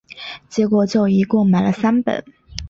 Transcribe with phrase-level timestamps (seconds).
[0.49, 2.25] 结果就一共买了三本